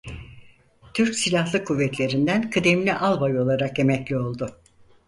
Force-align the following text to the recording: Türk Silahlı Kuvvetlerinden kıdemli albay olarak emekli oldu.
Türk 0.93 1.15
Silahlı 1.15 1.63
Kuvvetlerinden 1.65 2.49
kıdemli 2.49 2.93
albay 2.93 3.39
olarak 3.39 3.79
emekli 3.79 4.17
oldu. 4.17 4.61